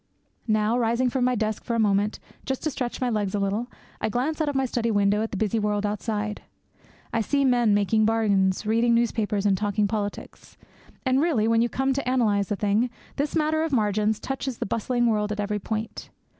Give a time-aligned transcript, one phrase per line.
[0.47, 3.67] Now, rising from my desk for a moment, just to stretch my legs a little,
[4.01, 6.41] I glance out of my study window at the busy world outside.
[7.13, 10.57] I see men making bargains, reading newspapers, and talking politics.
[11.05, 14.57] And really, when you come to analyse the thing, this matter of the margin touches
[14.57, 16.09] that bustling world at every point.